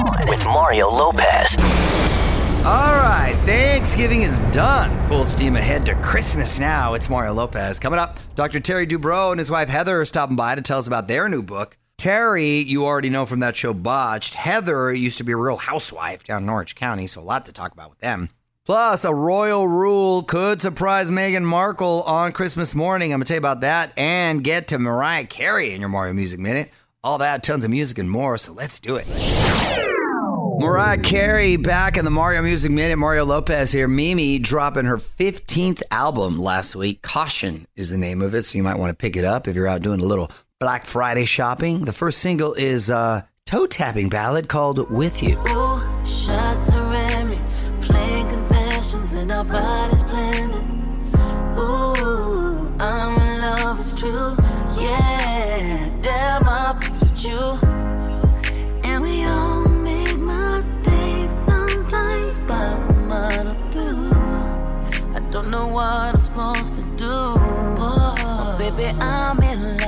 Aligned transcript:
On 0.00 0.26
with 0.28 0.42
Mario 0.46 0.88
Lopez. 0.88 1.58
All 2.64 2.94
right, 2.94 3.38
Thanksgiving 3.44 4.22
is 4.22 4.40
done. 4.52 5.00
Full 5.08 5.26
steam 5.26 5.56
ahead 5.56 5.84
to 5.86 5.94
Christmas 5.96 6.58
now. 6.58 6.94
It's 6.94 7.10
Mario 7.10 7.34
Lopez. 7.34 7.78
Coming 7.78 7.98
up, 7.98 8.18
Dr. 8.34 8.60
Terry 8.60 8.86
Dubrow 8.86 9.30
and 9.30 9.38
his 9.38 9.50
wife 9.50 9.68
Heather 9.68 10.00
are 10.00 10.06
stopping 10.06 10.36
by 10.36 10.54
to 10.54 10.62
tell 10.62 10.78
us 10.78 10.86
about 10.86 11.06
their 11.06 11.28
new 11.28 11.42
book. 11.42 11.76
Terry, 11.98 12.60
you 12.60 12.86
already 12.86 13.10
know 13.10 13.26
from 13.26 13.40
that 13.40 13.56
show 13.56 13.74
Botched. 13.74 14.34
Heather 14.34 14.90
used 14.90 15.18
to 15.18 15.24
be 15.24 15.32
a 15.32 15.36
real 15.36 15.58
housewife 15.58 16.24
down 16.24 16.44
in 16.44 16.48
Orange 16.48 16.76
County, 16.76 17.06
so 17.06 17.20
a 17.20 17.22
lot 17.22 17.44
to 17.46 17.52
talk 17.52 17.72
about 17.72 17.90
with 17.90 17.98
them. 17.98 18.30
Plus, 18.64 19.04
a 19.04 19.14
royal 19.14 19.68
rule 19.68 20.22
could 20.22 20.62
surprise 20.62 21.10
Meghan 21.10 21.44
Markle 21.44 22.04
on 22.04 22.32
Christmas 22.32 22.74
morning. 22.74 23.12
I'm 23.12 23.18
going 23.18 23.26
to 23.26 23.28
tell 23.28 23.34
you 23.36 23.40
about 23.40 23.60
that 23.60 23.92
and 23.98 24.42
get 24.42 24.68
to 24.68 24.78
Mariah 24.78 25.26
Carey 25.26 25.74
in 25.74 25.80
your 25.80 25.90
Mario 25.90 26.14
Music 26.14 26.40
Minute. 26.40 26.70
All 27.04 27.18
that, 27.18 27.42
tons 27.42 27.64
of 27.64 27.70
music 27.70 27.98
and 27.98 28.10
more, 28.10 28.38
so 28.38 28.54
let's 28.54 28.80
do 28.80 28.96
it. 28.96 29.06
Mariah 30.60 30.98
Carey 30.98 31.56
back 31.56 31.96
in 31.96 32.04
the 32.04 32.10
Mario 32.10 32.42
Music 32.42 32.70
Minute. 32.70 32.98
Mario 32.98 33.24
Lopez 33.24 33.72
here. 33.72 33.88
Mimi 33.88 34.38
dropping 34.38 34.84
her 34.84 34.98
15th 34.98 35.82
album 35.90 36.38
last 36.38 36.76
week. 36.76 37.00
Caution 37.00 37.64
is 37.76 37.88
the 37.88 37.96
name 37.96 38.20
of 38.20 38.34
it, 38.34 38.42
so 38.42 38.58
you 38.58 38.62
might 38.62 38.78
want 38.78 38.90
to 38.90 38.94
pick 38.94 39.16
it 39.16 39.24
up 39.24 39.48
if 39.48 39.56
you're 39.56 39.66
out 39.66 39.80
doing 39.80 40.00
a 40.00 40.04
little 40.04 40.30
Black 40.58 40.84
Friday 40.84 41.24
shopping. 41.24 41.86
The 41.86 41.94
first 41.94 42.18
single 42.18 42.52
is 42.52 42.90
a 42.90 43.26
toe 43.46 43.66
tapping 43.66 44.10
ballad 44.10 44.48
called 44.50 44.90
With 44.90 45.22
You. 45.22 45.38
Ooh, 45.48 45.80
what 65.70 65.84
I'm 65.84 66.20
supposed 66.20 66.76
to 66.76 66.82
do. 66.96 67.06
Oh, 67.06 68.56
baby, 68.58 68.86
I'm 68.86 69.40
in 69.42 69.62
love, 69.62 69.79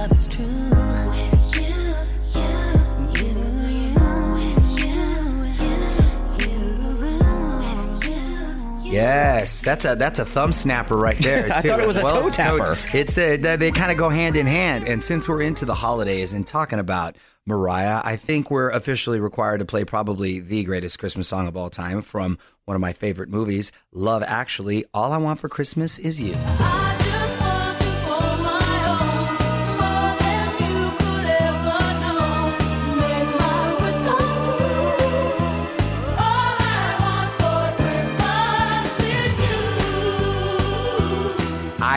Yes, 9.12 9.60
that's 9.60 9.84
a 9.84 9.94
that's 9.94 10.18
a 10.18 10.24
thumb 10.24 10.52
snapper 10.52 10.96
right 10.96 11.16
there. 11.20 11.52
I 11.52 11.60
too, 11.60 11.68
thought 11.68 11.80
it 11.80 11.88
as 11.88 11.88
was 11.88 11.98
a 11.98 12.02
toe 12.02 12.30
tapper. 12.30 12.76
It's 12.96 13.18
a, 13.18 13.36
they 13.36 13.70
kind 13.70 13.92
of 13.92 13.98
go 13.98 14.08
hand 14.08 14.36
in 14.36 14.46
hand. 14.46 14.86
And 14.88 15.02
since 15.02 15.28
we're 15.28 15.42
into 15.42 15.64
the 15.64 15.74
holidays 15.74 16.32
and 16.32 16.46
talking 16.46 16.78
about 16.78 17.16
Mariah, 17.46 18.00
I 18.04 18.16
think 18.16 18.50
we're 18.50 18.70
officially 18.70 19.20
required 19.20 19.58
to 19.58 19.64
play 19.66 19.84
probably 19.84 20.40
the 20.40 20.64
greatest 20.64 20.98
Christmas 20.98 21.28
song 21.28 21.46
of 21.46 21.56
all 21.56 21.70
time 21.70 22.02
from 22.02 22.38
one 22.64 22.74
of 22.74 22.80
my 22.80 22.92
favorite 22.92 23.28
movies, 23.28 23.72
Love 23.92 24.22
Actually. 24.26 24.84
All 24.94 25.12
I 25.12 25.18
want 25.18 25.38
for 25.40 25.48
Christmas 25.48 25.98
is 25.98 26.22
you. 26.22 26.34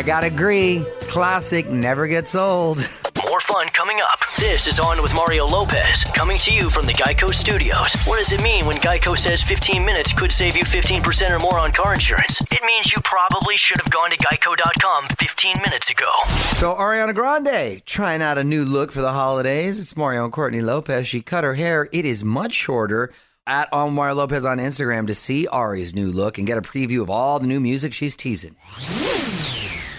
Gotta 0.06 0.28
agree. 0.28 0.86
Classic 1.02 1.68
never 1.70 2.08
gets 2.08 2.36
old. 2.36 2.78
More 3.28 3.40
fun 3.40 3.68
coming 3.70 4.00
up. 4.02 4.20
This 4.38 4.68
is 4.68 4.80
On 4.80 5.02
with 5.02 5.16
Mario 5.16 5.48
Lopez, 5.48 6.04
coming 6.14 6.38
to 6.38 6.54
you 6.54 6.70
from 6.70 6.86
the 6.86 6.94
Geico 6.94 7.34
Studios. 7.34 7.96
What 8.06 8.20
does 8.20 8.32
it 8.32 8.42
mean 8.44 8.66
when 8.66 8.78
Geico 8.78 9.18
says 9.18 9.42
15 9.42 9.84
minutes 9.84 10.14
could 10.14 10.32
save 10.32 10.56
you 10.56 10.64
15% 10.64 11.32
or 11.32 11.40
more 11.40 11.58
on 11.58 11.72
car 11.72 11.94
insurance? 11.94 12.40
It 12.52 12.64
means 12.66 12.94
you 12.94 13.02
probably 13.04 13.58
should 13.58 13.78
have 13.82 13.90
gone 13.90 14.12
to 14.12 14.18
geico.com 14.18 15.08
15 15.18 15.58
minutes 15.64 15.90
ago. 15.90 16.10
So 16.54 16.74
Ariana 16.74 17.16
Grande 17.16 17.84
trying 17.86 18.22
out 18.22 18.38
a 18.38 18.44
new 18.44 18.64
look 18.64 18.92
for 18.92 19.02
the 19.02 19.12
holidays. 19.12 19.80
It's 19.80 19.98
Mario 19.98 20.24
and 20.24 20.32
Courtney 20.32 20.62
Lopez. 20.62 21.08
She 21.08 21.22
cut 21.22 21.44
her 21.44 21.56
hair. 21.56 21.90
It 21.92 22.06
is 22.06 22.24
much 22.24 22.54
shorter. 22.54 23.12
At 23.48 23.72
on 23.72 23.94
Mario 23.94 24.16
Lopez 24.16 24.44
on 24.46 24.58
Instagram 24.58 25.08
to 25.08 25.14
see 25.14 25.48
Ari's 25.48 25.96
new 25.96 26.08
look 26.08 26.38
and 26.40 26.48
get 26.48 26.58
a 26.58 26.62
preview 26.62 27.02
of 27.02 27.10
all 27.12 27.40
the 27.40 27.46
new 27.48 27.60
music 27.60 27.94
she's 27.94 28.16
teasing. 28.16 28.56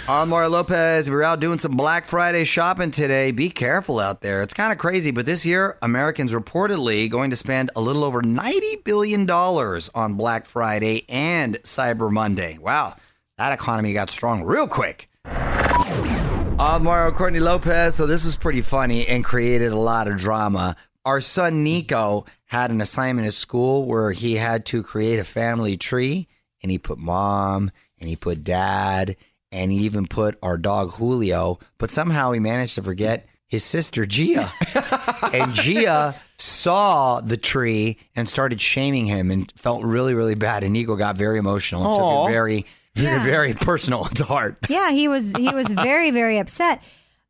On 0.08 0.28
Mario 0.28 0.50
Lopez, 0.50 1.08
if 1.08 1.10
you're 1.10 1.24
out 1.24 1.40
doing 1.40 1.58
some 1.58 1.76
Black 1.76 2.06
Friday 2.06 2.44
shopping 2.44 2.92
today, 2.92 3.32
be 3.32 3.50
careful 3.50 3.98
out 3.98 4.20
there. 4.20 4.44
It's 4.44 4.54
kind 4.54 4.70
of 4.70 4.78
crazy, 4.78 5.10
but 5.10 5.26
this 5.26 5.44
year, 5.44 5.76
Americans 5.82 6.32
reportedly 6.32 7.10
going 7.10 7.30
to 7.30 7.36
spend 7.36 7.72
a 7.74 7.80
little 7.80 8.04
over 8.04 8.22
$90 8.22 8.84
billion 8.84 9.28
on 9.28 10.14
Black 10.14 10.46
Friday 10.46 11.04
and 11.08 11.56
Cyber 11.64 12.08
Monday. 12.08 12.56
Wow, 12.56 12.94
that 13.36 13.52
economy 13.52 13.94
got 13.94 14.08
strong 14.08 14.44
real 14.44 14.68
quick. 14.68 15.10
I'm 15.24 16.84
Mario 16.84 17.10
Courtney 17.10 17.40
Lopez. 17.40 17.96
So 17.96 18.06
this 18.06 18.24
was 18.24 18.36
pretty 18.36 18.60
funny 18.60 19.08
and 19.08 19.24
created 19.24 19.72
a 19.72 19.76
lot 19.76 20.06
of 20.06 20.18
drama. 20.18 20.76
Our 21.04 21.20
son 21.20 21.64
Nico 21.64 22.26
had 22.44 22.70
an 22.70 22.80
assignment 22.80 23.26
at 23.26 23.34
school 23.34 23.86
where 23.86 24.12
he 24.12 24.36
had 24.36 24.66
to 24.66 24.84
create 24.84 25.18
a 25.18 25.24
family 25.24 25.76
tree, 25.76 26.28
and 26.62 26.70
he 26.70 26.78
put 26.78 26.96
mom 26.96 27.72
and 27.98 28.08
he 28.08 28.14
put 28.14 28.44
dad 28.44 29.16
and 29.52 29.70
he 29.72 29.78
even 29.78 30.06
put 30.06 30.38
our 30.42 30.58
dog 30.58 30.92
Julio. 30.94 31.58
But 31.78 31.90
somehow 31.90 32.32
he 32.32 32.40
managed 32.40 32.74
to 32.76 32.82
forget 32.82 33.26
his 33.48 33.62
sister 33.64 34.06
Gia, 34.06 34.50
and 35.32 35.52
Gia 35.54 36.14
saw 36.38 37.20
the 37.20 37.36
tree 37.36 37.96
and 38.16 38.28
started 38.28 38.60
shaming 38.60 39.04
him 39.06 39.30
and 39.30 39.52
felt 39.56 39.82
really, 39.84 40.14
really 40.14 40.34
bad. 40.34 40.64
And 40.64 40.72
Nico 40.72 40.96
got 40.96 41.16
very 41.16 41.38
emotional 41.38 41.86
and 41.86 41.96
took 41.96 42.28
it 42.28 42.32
very, 42.32 42.66
very, 42.94 43.16
Yeah. 43.16 43.24
very 43.24 43.54
personal 43.54 44.04
to 44.04 44.24
heart. 44.24 44.58
Yeah, 44.68 44.90
he 44.90 45.06
was 45.08 45.30
he 45.36 45.48
was 45.50 45.68
very 45.70 46.10
very 46.10 46.38
upset. 46.38 46.82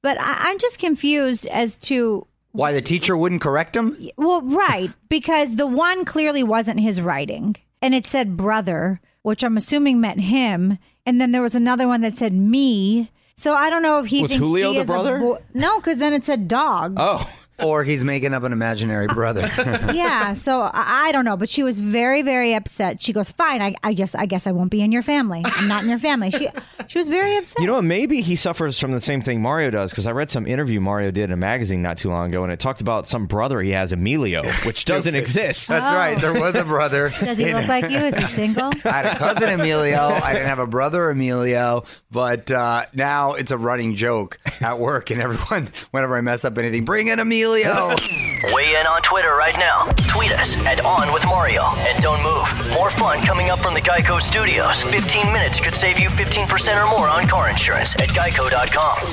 But 0.03 0.19
I, 0.21 0.51
I'm 0.51 0.59
just 0.59 0.79
confused 0.79 1.47
as 1.49 1.77
to 1.79 2.27
Why 2.53 2.73
the 2.73 2.81
teacher 2.81 3.17
wouldn't 3.17 3.41
correct 3.43 3.77
him? 3.77 3.97
well, 4.17 4.41
right 4.43 4.91
because 5.09 5.57
the 5.57 5.67
one 5.67 6.05
clearly 6.05 6.43
wasn't 6.43 6.81
his 6.81 7.01
writing, 7.01 7.57
and 7.83 7.95
it 7.95 8.07
said 8.07 8.37
brother, 8.37 9.01
which 9.27 9.43
I'm 9.43 9.57
assuming 9.57 10.01
meant 10.01 10.21
him, 10.21 10.79
and 11.05 11.21
then 11.21 11.33
there 11.33 11.43
was 11.43 11.57
another 11.57 11.89
one 11.89 12.01
that 12.03 12.17
said 12.17 12.33
me. 12.33 13.11
So 13.37 13.55
I 13.55 13.71
don't 13.71 13.83
know 13.83 13.99
if 13.99 14.07
he 14.07 14.23
Was 14.23 14.31
thinks 14.31 14.47
Julio 14.47 14.69
he 14.71 14.77
the 14.77 14.83
is 14.83 14.89
a 14.89 14.93
brother? 14.93 15.19
bo- 15.19 15.43
no, 15.53 15.81
because 15.81 15.99
then 15.99 16.13
it 16.13 16.23
said 16.23 16.47
dog. 16.47 16.95
Oh, 16.97 17.29
Or 17.63 17.85
he's 17.85 18.05
making 18.05 18.35
up 18.35 18.43
an 18.43 18.53
imaginary 18.53 19.07
brother. 19.07 19.51
yeah, 19.95 20.35
so 20.35 20.61
I, 20.61 21.07
I 21.09 21.13
don't 21.13 21.25
know, 21.25 21.37
but 21.37 21.49
she 21.49 21.63
was 21.63 21.81
very, 21.81 22.21
very 22.23 22.55
upset. 22.55 23.01
She 23.01 23.13
goes, 23.15 23.31
"Fine, 23.31 23.63
I, 23.63 23.75
I 23.83 23.95
just, 23.95 24.15
I 24.19 24.27
guess 24.27 24.47
I 24.47 24.53
won't 24.53 24.71
be 24.71 24.83
in 24.83 24.93
your 24.93 25.03
family. 25.03 25.43
I'm 25.45 25.67
not 25.67 25.83
in 25.83 25.89
your 25.89 25.99
family." 25.99 26.31
She, 26.31 26.49
she 26.87 26.99
was 26.99 27.09
very 27.09 27.35
upset. 27.37 27.59
you 27.61 27.67
know 27.67 27.75
what? 27.77 27.85
Maybe 27.85 28.21
he 28.21 28.37
suffers 28.37 28.79
from 28.79 28.93
the 28.93 29.01
same 29.01 29.23
thing 29.23 29.41
Mario 29.41 29.71
does 29.71 29.91
because 29.91 30.07
I 30.07 30.11
read 30.13 30.29
some 30.29 30.47
interview 30.47 30.81
Mario 30.81 31.11
did 31.11 31.25
in 31.25 31.33
a 31.33 31.37
magazine 31.37 31.81
not 31.81 31.97
too 31.97 32.11
long 32.11 32.29
ago, 32.29 32.43
and 32.45 32.53
it 32.53 32.61
talked 32.61 32.83
about 32.83 33.07
some 33.07 33.25
brother 33.27 33.61
he 33.63 33.71
has, 33.71 33.93
Emilio, 33.93 34.43
which 34.67 34.85
doesn't 34.85 35.15
exist. 35.15 35.69
That's 35.69 35.91
right. 35.91 36.21
There 36.21 36.35
was 36.39 36.57
a 36.57 36.65
brother. 36.65 37.09
Does 37.21 37.39
he 37.39 37.55
look 37.55 37.69
like 37.69 37.91
you? 37.91 37.99
Is 37.99 38.17
he 38.19 38.27
single? 38.27 38.71
I 38.85 38.89
had 39.03 39.07
a 39.07 39.17
cousin 39.17 39.49
Emilio. 39.49 40.09
I 40.09 40.35
didn't 40.35 40.49
have 40.49 40.59
a 40.59 40.67
brother 40.67 41.09
Emilio, 41.09 41.85
but 42.11 42.51
uh, 42.51 42.85
now 42.93 43.33
it's 43.33 43.51
a 43.51 43.57
running 43.59 43.95
joke 43.95 44.39
at 44.61 44.79
work, 44.79 45.11
and 45.11 45.23
everyone, 45.23 45.71
whenever 45.91 46.17
I 46.19 46.21
mess 46.21 46.45
up 46.45 46.59
anything, 46.59 46.85
bring 46.85 47.09
in 47.09 47.19
Emilio. 47.19 47.46
Weigh 48.53 48.77
in 48.79 48.87
on 48.87 49.03
Twitter 49.03 49.35
right 49.37 49.57
now. 49.57 49.87
Tweet 50.09 50.33
us 50.33 50.57
at 50.67 50.85
On 50.85 51.13
with 51.13 51.25
Mario. 51.27 51.63
And 51.79 52.03
don't 52.03 52.23
move. 52.23 52.53
More 52.75 52.91
fun 52.91 53.23
coming 53.23 53.51
up 53.51 53.61
from 53.61 53.75
the 53.75 53.81
Geico 53.81 54.21
Studios. 54.21 54.83
15 54.83 55.33
minutes 55.33 55.61
could 55.61 55.75
save 55.75 55.99
you 56.01 56.09
15% 56.09 56.83
or 56.83 56.91
more 56.91 57.09
on 57.09 57.27
car 57.29 57.49
insurance 57.49 57.95
at 57.97 58.09
geico.com. 58.09 59.13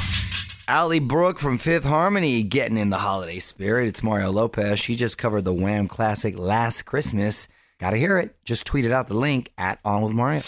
Ally 0.67 0.99
Brooke 0.99 1.39
from 1.39 1.57
Fifth 1.57 1.83
Harmony 1.83 2.41
getting 2.43 2.77
in 2.77 2.89
the 2.89 2.97
holiday 2.97 3.39
spirit. 3.39 3.87
It's 3.87 4.01
Mario 4.01 4.31
Lopez. 4.31 4.79
She 4.79 4.95
just 4.95 5.17
covered 5.17 5.45
the 5.45 5.53
Wham 5.53 5.87
classic 5.87 6.37
Last 6.37 6.83
Christmas. 6.83 7.49
Gotta 7.79 7.97
hear 7.97 8.17
it. 8.17 8.35
Just 8.45 8.65
tweeted 8.65 8.91
out 8.91 9.07
the 9.07 9.13
link 9.13 9.51
at 9.57 9.79
On 9.85 10.01
with 10.01 10.13
Mario. 10.13 10.41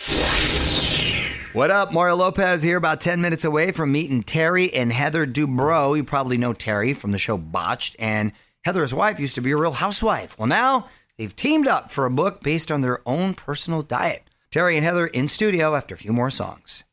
What 1.55 1.71
up? 1.71 1.93
Mario 1.93 2.17
Lopez 2.17 2.61
here, 2.63 2.75
about 2.75 2.99
10 2.99 3.21
minutes 3.21 3.45
away 3.45 3.71
from 3.71 3.93
meeting 3.93 4.23
Terry 4.23 4.73
and 4.73 4.91
Heather 4.91 5.25
Dubrow. 5.25 5.95
You 5.95 6.03
probably 6.03 6.37
know 6.37 6.51
Terry 6.51 6.93
from 6.93 7.13
the 7.13 7.17
show 7.17 7.37
Botched, 7.37 7.95
and 7.97 8.33
Heather's 8.65 8.93
wife 8.93 9.21
used 9.21 9.35
to 9.35 9.41
be 9.41 9.51
a 9.51 9.55
real 9.55 9.71
housewife. 9.71 10.37
Well, 10.37 10.49
now 10.49 10.89
they've 11.17 11.33
teamed 11.33 11.69
up 11.69 11.91
for 11.91 12.05
a 12.05 12.11
book 12.11 12.43
based 12.43 12.73
on 12.73 12.81
their 12.81 12.99
own 13.05 13.35
personal 13.35 13.83
diet. 13.83 14.29
Terry 14.51 14.75
and 14.75 14.83
Heather 14.83 15.07
in 15.07 15.29
studio 15.29 15.75
after 15.75 15.95
a 15.95 15.97
few 15.97 16.11
more 16.11 16.29
songs. 16.29 16.83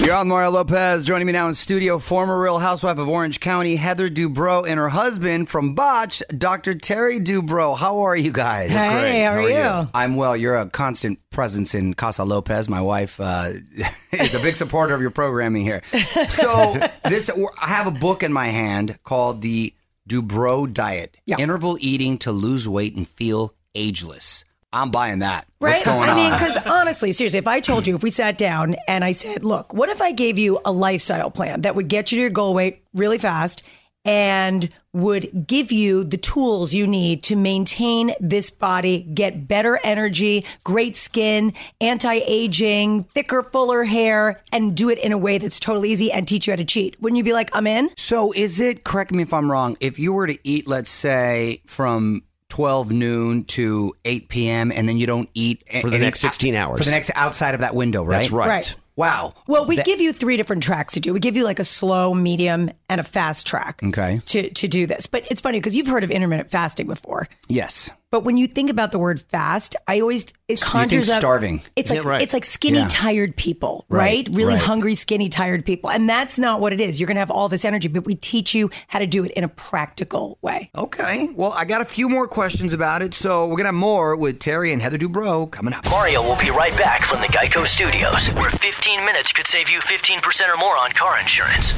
You're 0.00 0.16
on 0.16 0.28
Mario 0.28 0.50
Lopez. 0.50 1.04
Joining 1.04 1.26
me 1.26 1.32
now 1.34 1.46
in 1.46 1.52
studio, 1.54 1.98
former 1.98 2.40
Real 2.40 2.58
Housewife 2.58 2.96
of 2.96 3.06
Orange 3.06 3.38
County, 3.38 3.76
Heather 3.76 4.08
Dubrow, 4.08 4.66
and 4.66 4.78
her 4.78 4.88
husband 4.88 5.50
from 5.50 5.74
Botch, 5.74 6.22
Dr. 6.36 6.74
Terry 6.74 7.20
Dubrow. 7.20 7.76
How 7.76 7.98
are 8.00 8.16
you 8.16 8.32
guys? 8.32 8.74
Hey, 8.74 9.22
how 9.22 9.32
are 9.32 9.50
you? 9.82 9.88
I'm 9.92 10.16
well. 10.16 10.34
You're 10.34 10.56
a 10.56 10.70
constant 10.70 11.18
presence 11.30 11.74
in 11.74 11.92
Casa 11.92 12.24
Lopez. 12.24 12.66
My 12.68 12.80
wife 12.80 13.20
uh, 13.20 13.50
is 14.12 14.34
a 14.34 14.40
big 14.40 14.56
supporter 14.56 14.94
of 14.94 15.02
your 15.02 15.10
programming 15.10 15.62
here. 15.62 15.82
So 16.30 16.74
this, 17.04 17.30
I 17.60 17.68
have 17.68 17.86
a 17.86 17.92
book 17.92 18.22
in 18.22 18.32
my 18.32 18.46
hand 18.46 18.98
called 19.04 19.42
the 19.42 19.74
Dubrow 20.08 20.72
diet. 20.72 21.14
Yeah. 21.26 21.36
Interval 21.38 21.76
eating 21.78 22.16
to 22.18 22.32
lose 22.32 22.66
weight 22.66 22.96
and 22.96 23.06
feel 23.06 23.54
ageless. 23.74 24.46
I'm 24.72 24.90
buying 24.90 25.20
that. 25.20 25.46
Right? 25.60 25.72
What's 25.72 25.82
going 25.84 26.08
I 26.08 26.12
on? 26.12 26.16
mean, 26.16 26.32
because 26.32 26.56
honestly, 26.66 27.12
seriously, 27.12 27.38
if 27.38 27.48
I 27.48 27.60
told 27.60 27.86
you, 27.86 27.96
if 27.96 28.02
we 28.02 28.10
sat 28.10 28.38
down 28.38 28.76
and 28.86 29.04
I 29.04 29.12
said, 29.12 29.44
look, 29.44 29.74
what 29.74 29.88
if 29.88 30.00
I 30.00 30.12
gave 30.12 30.38
you 30.38 30.60
a 30.64 30.72
lifestyle 30.72 31.30
plan 31.30 31.62
that 31.62 31.74
would 31.74 31.88
get 31.88 32.12
you 32.12 32.16
to 32.16 32.20
your 32.22 32.30
goal 32.30 32.54
weight 32.54 32.84
really 32.94 33.18
fast 33.18 33.62
and 34.04 34.70
would 34.92 35.46
give 35.46 35.70
you 35.70 36.04
the 36.04 36.16
tools 36.16 36.72
you 36.72 36.86
need 36.86 37.22
to 37.24 37.36
maintain 37.36 38.12
this 38.18 38.50
body, 38.50 39.02
get 39.02 39.46
better 39.46 39.78
energy, 39.84 40.44
great 40.64 40.96
skin, 40.96 41.52
anti 41.80 42.14
aging, 42.26 43.02
thicker, 43.02 43.42
fuller 43.42 43.84
hair, 43.84 44.40
and 44.52 44.74
do 44.76 44.88
it 44.88 44.98
in 44.98 45.12
a 45.12 45.18
way 45.18 45.38
that's 45.38 45.60
totally 45.60 45.90
easy 45.90 46.10
and 46.10 46.26
teach 46.26 46.46
you 46.46 46.52
how 46.52 46.56
to 46.56 46.64
cheat? 46.64 47.00
Wouldn't 47.00 47.18
you 47.18 47.24
be 47.24 47.32
like, 47.32 47.54
I'm 47.54 47.66
in? 47.66 47.90
So 47.96 48.32
is 48.32 48.58
it, 48.58 48.84
correct 48.84 49.12
me 49.12 49.22
if 49.22 49.34
I'm 49.34 49.50
wrong, 49.50 49.76
if 49.80 49.98
you 49.98 50.12
were 50.12 50.26
to 50.26 50.38
eat, 50.44 50.66
let's 50.66 50.90
say, 50.90 51.60
from 51.66 52.22
12 52.50 52.92
noon 52.92 53.44
to 53.44 53.94
8 54.04 54.28
p.m., 54.28 54.70
and 54.74 54.88
then 54.88 54.98
you 54.98 55.06
don't 55.06 55.28
eat 55.34 55.62
For 55.80 55.88
the 55.88 55.96
any- 55.96 56.04
next 56.04 56.20
16 56.20 56.54
hours. 56.54 56.78
For 56.78 56.84
the 56.84 56.90
next 56.90 57.10
outside 57.14 57.54
of 57.54 57.60
that 57.60 57.74
window, 57.74 58.04
right? 58.04 58.16
That's 58.18 58.30
right. 58.30 58.48
Right. 58.48 58.74
Wow. 58.96 59.32
Well, 59.46 59.64
we 59.64 59.76
That- 59.76 59.86
give 59.86 60.00
you 60.00 60.12
three 60.12 60.36
different 60.36 60.62
tracks 60.62 60.92
to 60.94 61.00
do. 61.00 61.14
We 61.14 61.20
give 61.20 61.34
you 61.36 61.44
like 61.44 61.58
a 61.58 61.64
slow, 61.64 62.12
medium, 62.12 62.70
and 62.90 63.00
a 63.00 63.04
fast 63.04 63.46
track. 63.46 63.80
Okay. 63.82 64.20
To 64.26 64.50
to 64.50 64.68
do 64.68 64.86
this, 64.86 65.06
but 65.06 65.26
it's 65.30 65.40
funny 65.40 65.58
because 65.58 65.74
you've 65.74 65.86
heard 65.86 66.04
of 66.04 66.10
intermittent 66.10 66.50
fasting 66.50 66.86
before. 66.86 67.26
Yes. 67.48 67.90
But 68.12 68.24
when 68.24 68.36
you 68.36 68.48
think 68.48 68.70
about 68.70 68.90
the 68.90 68.98
word 68.98 69.20
fast, 69.20 69.76
I 69.86 70.00
always 70.00 70.26
it 70.48 70.58
So 70.58 70.66
you 70.66 70.70
conjures 70.72 71.06
think 71.06 71.16
up 71.18 71.20
starving. 71.20 71.60
It's 71.76 71.90
like 71.90 72.02
Yeah, 72.02 72.08
right. 72.08 72.20
it's 72.20 72.34
like 72.34 72.44
skinny, 72.44 72.78
Yeah. 72.78 72.88
tired 72.90 73.36
people, 73.36 73.84
right? 73.88 74.26
Right, 74.26 74.28
Really 74.32 74.54
right. 74.54 74.62
hungry, 74.62 74.96
skinny, 74.96 75.28
tired 75.28 75.64
people, 75.64 75.90
and 75.92 76.08
that's 76.08 76.36
not 76.36 76.60
what 76.60 76.72
it 76.72 76.80
is. 76.80 76.98
You're 76.98 77.06
going 77.06 77.14
to 77.14 77.20
have 77.20 77.30
all 77.30 77.48
this 77.48 77.64
energy, 77.64 77.86
but 77.86 78.04
we 78.04 78.16
teach 78.16 78.52
you 78.52 78.68
how 78.88 78.98
to 78.98 79.06
do 79.06 79.22
it 79.24 79.30
in 79.32 79.44
a 79.44 79.48
practical 79.48 80.38
way. 80.42 80.70
Okay. 80.76 81.28
Well, 81.36 81.52
I 81.56 81.64
got 81.64 81.82
a 81.82 81.84
few 81.84 82.08
more 82.08 82.26
questions 82.26 82.74
about 82.74 83.00
it, 83.00 83.14
so 83.14 83.42
we're 83.44 83.50
going 83.54 83.58
to 83.64 83.66
have 83.66 83.74
more 83.76 84.16
with 84.16 84.40
Terry 84.40 84.72
and 84.72 84.82
Heather 84.82 84.98
Dubrow 84.98 85.48
coming 85.48 85.72
up. 85.72 85.88
Mario 85.88 86.20
will 86.20 86.38
be 86.40 86.50
right 86.50 86.76
back 86.76 87.02
from 87.02 87.20
the 87.20 87.28
Geico 87.28 87.64
Studios, 87.64 88.26
where 88.34 88.50
15 88.50 89.04
minutes 89.04 89.32
could 89.32 89.46
save 89.46 89.70
you 89.70 89.78
15% 89.78 90.52
or 90.52 90.56
more 90.56 90.76
on 90.76 90.90
car 90.90 91.20
insurance. 91.20 91.74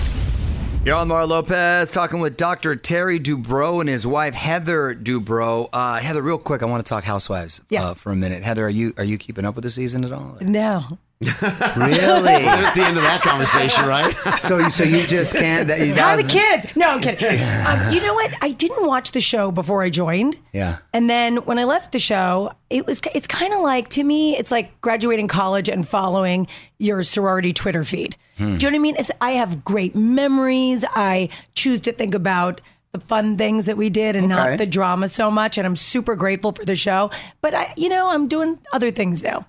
You're 0.85 0.97
on 0.97 1.07
Mario 1.07 1.29
Lopez 1.29 1.93
talking 1.93 2.19
with 2.19 2.37
Dr. 2.37 2.75
Terry 2.75 3.21
Dubrow 3.21 3.79
and 3.79 3.89
his 3.89 4.05
wife 4.05 4.35
Heather 4.35 4.97
Dubrow. 4.97 5.69
Uh, 5.73 6.01
Heather, 6.01 6.21
real 6.23 6.39
quick, 6.39 6.61
I 6.61 6.67
want 6.67 6.85
to 6.85 6.89
talk 6.89 7.05
housewives 7.05 7.61
Yeah. 7.71 7.85
uh, 7.91 7.95
for 7.95 8.11
a 8.11 8.17
minute. 8.17 8.43
Heather, 8.43 8.67
are 8.67 8.71
you 8.71 8.93
are 8.99 9.05
you 9.05 9.17
keeping 9.17 9.45
up 9.45 9.55
with 9.55 9.63
the 9.63 9.71
season 9.71 10.05
at 10.05 10.11
all? 10.13 10.39
No, 10.41 10.99
really? 11.23 12.45
That's 12.45 12.77
the 12.77 12.83
end 12.85 12.97
of 12.97 13.03
that 13.03 13.21
conversation, 13.23 13.87
right? 13.87 14.15
so 14.39 14.59
you 14.59 14.71
so 14.71 14.85
you 14.85 15.07
just 15.07 15.35
can't. 15.37 15.69
That, 15.69 15.79
that 15.79 15.99
How 15.99 16.11
are 16.11 16.17
the 16.17 16.23
was- 16.23 16.33
kids? 16.33 16.77
No, 16.77 16.91
I'm 16.91 17.01
kidding. 17.01 17.27
um, 17.67 17.93
you 17.93 18.01
know 18.01 18.15
what? 18.15 18.33
I 18.43 18.51
didn't 18.53 18.87
watch 18.87 19.13
the 19.13 19.21
show 19.21 19.51
before 19.51 19.83
I 19.83 19.91
joined. 19.91 20.37
Yeah. 20.53 20.79
And 20.93 21.09
then 21.09 21.39
when 21.39 21.59
I 21.59 21.65
left 21.65 21.93
the 21.93 21.99
show, 21.99 22.53
it 22.71 22.87
was 22.87 23.01
it's 23.15 23.27
kind 23.27 23.53
of 23.53 23.61
like 23.61 23.89
to 23.91 24.05
me, 24.05 24.37
it's 24.37 24.51
like 24.51 24.81
graduating 24.81 25.29
college 25.29 25.69
and 25.69 25.87
following 25.87 26.47
your 26.79 27.03
sorority 27.03 27.53
Twitter 27.53 27.85
feed. 27.85 28.17
Do 28.39 28.45
you 28.49 28.57
know 28.59 28.67
what 28.69 28.75
I 28.75 28.79
mean? 28.79 28.97
It's, 28.99 29.11
I 29.21 29.33
have 29.33 29.65
great 29.65 29.95
memories. 29.95 30.85
I 30.97 31.29
choose 31.55 31.81
to 31.83 31.93
think 31.93 32.13
about 32.13 32.61
the 32.91 32.99
fun 32.99 33.37
things 33.37 33.67
that 33.67 33.77
we 33.77 33.89
did 33.89 34.17
and 34.17 34.33
Okay. 34.33 34.35
not 34.51 34.59
the 34.59 34.67
drama 34.67 35.07
so 35.07 35.31
much. 35.31 35.59
And 35.59 35.67
I'm 35.67 35.77
super 35.77 36.17
grateful 36.17 36.51
for 36.51 36.65
the 36.65 36.75
show. 36.75 37.13
But 37.41 37.55
I, 37.55 37.73
you 37.77 37.89
know, 37.89 38.11
I'm 38.11 38.27
doing 38.27 38.59
other 38.73 38.91
things 38.91 39.23
now. 39.23 39.47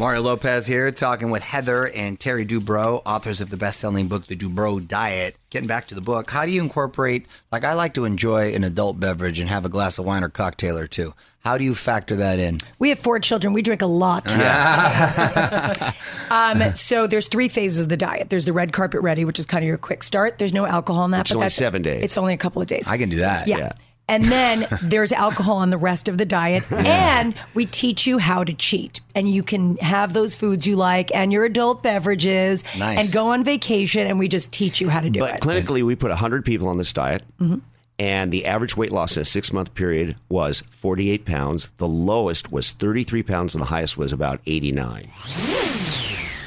Mario 0.00 0.22
Lopez 0.22 0.66
here 0.66 0.90
talking 0.90 1.30
with 1.30 1.42
Heather 1.42 1.86
and 1.88 2.18
Terry 2.18 2.46
Dubrow, 2.46 3.02
authors 3.04 3.42
of 3.42 3.50
the 3.50 3.58
best-selling 3.58 4.08
book 4.08 4.26
The 4.26 4.34
Dubrow 4.34 4.88
Diet. 4.88 5.36
Getting 5.50 5.66
back 5.68 5.88
to 5.88 5.94
the 5.94 6.00
book, 6.00 6.30
how 6.30 6.46
do 6.46 6.52
you 6.52 6.62
incorporate 6.62 7.26
like 7.52 7.64
I 7.64 7.74
like 7.74 7.92
to 7.94 8.06
enjoy 8.06 8.54
an 8.54 8.64
adult 8.64 8.98
beverage 8.98 9.40
and 9.40 9.50
have 9.50 9.66
a 9.66 9.68
glass 9.68 9.98
of 9.98 10.06
wine 10.06 10.24
or 10.24 10.30
cocktail 10.30 10.78
or 10.78 10.86
two. 10.86 11.12
How 11.40 11.58
do 11.58 11.64
you 11.64 11.74
factor 11.74 12.16
that 12.16 12.38
in? 12.38 12.60
We 12.78 12.88
have 12.88 12.98
four 12.98 13.20
children. 13.20 13.52
We 13.52 13.60
drink 13.60 13.82
a 13.82 13.86
lot. 13.86 14.26
um, 16.30 16.74
so 16.74 17.06
there's 17.06 17.28
three 17.28 17.48
phases 17.48 17.82
of 17.82 17.90
the 17.90 17.98
diet. 17.98 18.30
There's 18.30 18.46
the 18.46 18.54
red 18.54 18.72
carpet 18.72 19.02
ready, 19.02 19.26
which 19.26 19.38
is 19.38 19.44
kind 19.44 19.62
of 19.62 19.68
your 19.68 19.76
quick 19.76 20.02
start. 20.02 20.38
There's 20.38 20.54
no 20.54 20.64
alcohol 20.64 21.04
in 21.04 21.10
that. 21.10 21.24
Which 21.24 21.32
is 21.32 21.34
but 21.34 21.36
only 21.36 21.44
that's- 21.44 21.56
seven 21.56 21.82
days. 21.82 22.02
It's 22.04 22.16
only 22.16 22.32
a 22.32 22.38
couple 22.38 22.62
of 22.62 22.68
days. 22.68 22.88
I 22.88 22.96
can 22.96 23.10
do 23.10 23.18
that. 23.18 23.48
Yeah. 23.48 23.58
Yeah. 23.58 23.72
And 24.10 24.24
then 24.24 24.66
there's 24.82 25.12
alcohol 25.12 25.58
on 25.58 25.70
the 25.70 25.78
rest 25.78 26.08
of 26.08 26.18
the 26.18 26.24
diet. 26.24 26.64
And 26.72 27.34
we 27.54 27.64
teach 27.64 28.06
you 28.06 28.18
how 28.18 28.42
to 28.42 28.52
cheat. 28.52 29.00
And 29.14 29.28
you 29.28 29.44
can 29.44 29.76
have 29.76 30.12
those 30.12 30.34
foods 30.34 30.66
you 30.66 30.74
like 30.74 31.14
and 31.14 31.32
your 31.32 31.44
adult 31.44 31.82
beverages 31.82 32.64
Nice. 32.76 33.04
and 33.04 33.14
go 33.14 33.28
on 33.28 33.44
vacation. 33.44 34.06
And 34.06 34.18
we 34.18 34.26
just 34.26 34.52
teach 34.52 34.80
you 34.80 34.88
how 34.88 35.00
to 35.00 35.08
do 35.10 35.20
But 35.20 35.34
it. 35.34 35.40
But 35.40 35.48
clinically, 35.48 35.84
we 35.84 35.94
put 35.94 36.08
100 36.08 36.44
people 36.44 36.68
on 36.68 36.76
this 36.78 36.92
diet, 36.92 37.22
mm-hmm. 37.40 37.58
and 38.00 38.32
the 38.32 38.46
average 38.46 38.76
weight 38.76 38.90
loss 38.90 39.16
in 39.16 39.22
a 39.22 39.24
six 39.24 39.52
month 39.52 39.74
period 39.74 40.16
was 40.28 40.62
48 40.70 41.24
pounds. 41.24 41.70
The 41.76 41.88
lowest 41.88 42.50
was 42.50 42.72
33 42.72 43.22
pounds, 43.22 43.54
and 43.54 43.62
the 43.62 43.66
highest 43.66 43.96
was 43.96 44.12
about 44.12 44.40
89. 44.46 45.08